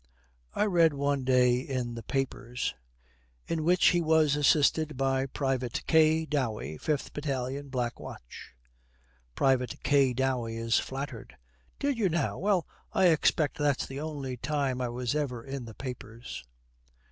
[0.55, 2.73] 'I read one day in the papers,
[3.45, 6.25] "In which, he was assisted by Private K.
[6.25, 8.55] Dowey, 5th Battalion, Black Watch."'
[9.35, 10.11] Private K.
[10.15, 11.37] Dowey is flattered,
[11.77, 12.39] 'Did you, now!
[12.39, 16.43] Well, I expect that's the only time I was ever in the papers.'